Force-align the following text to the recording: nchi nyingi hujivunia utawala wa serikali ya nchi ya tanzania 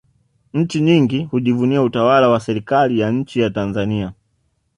nchi 0.53 0.81
nyingi 0.81 1.23
hujivunia 1.23 1.81
utawala 1.81 2.29
wa 2.29 2.39
serikali 2.39 2.99
ya 2.99 3.11
nchi 3.11 3.39
ya 3.39 3.49
tanzania 3.49 4.13